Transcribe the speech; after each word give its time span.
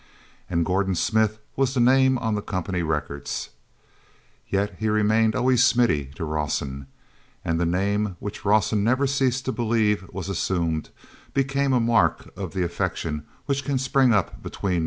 And 0.49 0.65
Gordon 0.65 0.95
Smith 0.95 1.37
was 1.55 1.75
the 1.75 1.79
name 1.79 2.17
on 2.17 2.33
the 2.33 2.41
company 2.41 2.81
records. 2.81 3.49
Yet 4.49 4.77
he 4.79 4.89
remained 4.89 5.35
always 5.35 5.63
"Smithy" 5.63 6.05
to 6.15 6.25
Rawson, 6.25 6.87
and 7.45 7.59
the 7.59 7.67
name, 7.67 8.15
which 8.19 8.43
Rawson 8.43 8.83
never 8.83 9.05
ceased 9.05 9.45
to 9.45 9.51
believe 9.51 10.09
was 10.11 10.27
assumed, 10.27 10.89
became 11.35 11.71
a 11.71 11.79
mark 11.79 12.31
of 12.35 12.55
the 12.55 12.63
affection 12.63 13.25
which 13.45 13.63
can 13.63 13.77
spring 13.77 14.11
up 14.11 14.41
between 14.41 14.69
man 14.73 14.75
and 14.75 14.77
man. 14.77 14.79